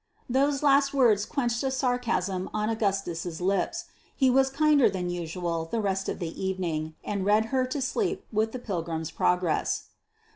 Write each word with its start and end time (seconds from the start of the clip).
Those 0.27 0.63
last 0.63 0.95
words 0.95 1.27
quenched 1.27 1.61
a 1.61 1.69
sarcasm 1.69 2.49
on 2.55 2.71
Augustus' 2.71 3.39
lips. 3.39 3.85
He 4.15 4.31
was 4.31 4.49
kinder 4.49 4.89
than 4.89 5.11
usual 5.11 5.65
the 5.65 5.79
rest 5.79 6.09
of 6.09 6.17
the 6.17 6.43
evening, 6.43 6.95
and 7.03 7.23
read 7.23 7.45
her 7.53 7.67
to 7.67 7.81
sleep 7.83 8.25
with 8.33 8.51
the 8.51 8.57
Pilgrim's 8.57 9.11
Progress. 9.11 9.89